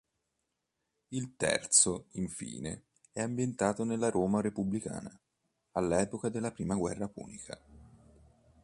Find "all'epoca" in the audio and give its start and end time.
5.73-6.29